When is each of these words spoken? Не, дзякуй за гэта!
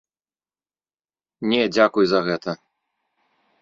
Не, 1.53 1.61
дзякуй 1.77 2.05
за 2.15 2.19
гэта! 2.33 2.51